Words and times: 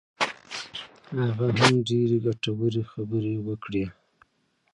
هغه 1.21 1.47
هم 1.57 1.73
ډېرې 1.89 2.17
ګټورې 2.25 2.83
خبرې 2.91 3.35
وکړې. 3.47 3.85